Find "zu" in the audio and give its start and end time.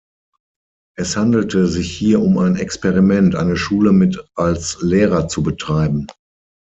5.27-5.43